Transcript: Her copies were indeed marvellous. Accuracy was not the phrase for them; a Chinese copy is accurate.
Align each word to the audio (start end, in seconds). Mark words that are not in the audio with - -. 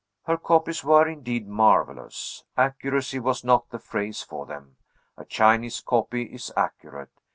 Her 0.23 0.35
copies 0.37 0.83
were 0.83 1.07
indeed 1.07 1.47
marvellous. 1.47 2.43
Accuracy 2.57 3.19
was 3.19 3.43
not 3.43 3.69
the 3.69 3.77
phrase 3.77 4.23
for 4.23 4.47
them; 4.47 4.77
a 5.15 5.25
Chinese 5.25 5.79
copy 5.79 6.23
is 6.23 6.51
accurate. 6.57 7.11